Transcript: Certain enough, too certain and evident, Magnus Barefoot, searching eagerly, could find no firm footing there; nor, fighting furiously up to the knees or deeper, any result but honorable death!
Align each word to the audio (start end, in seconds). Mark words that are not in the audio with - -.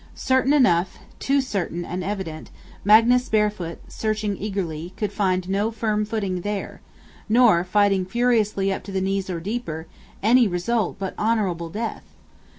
Certain 0.15 0.51
enough, 0.51 0.97
too 1.19 1.41
certain 1.41 1.85
and 1.85 2.03
evident, 2.03 2.49
Magnus 2.83 3.29
Barefoot, 3.29 3.77
searching 3.87 4.35
eagerly, 4.35 4.93
could 4.97 5.11
find 5.11 5.47
no 5.47 5.69
firm 5.69 6.05
footing 6.05 6.41
there; 6.41 6.81
nor, 7.29 7.63
fighting 7.63 8.03
furiously 8.07 8.73
up 8.73 8.81
to 8.85 8.91
the 8.91 8.99
knees 8.99 9.29
or 9.29 9.39
deeper, 9.39 9.85
any 10.23 10.47
result 10.47 10.97
but 10.97 11.13
honorable 11.19 11.69
death! 11.69 12.01